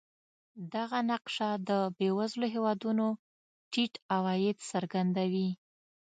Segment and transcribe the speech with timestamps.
[0.73, 3.05] دغه نقشه د بېوزلو هېوادونو
[3.71, 5.49] ټیټ عواید څرګندوي.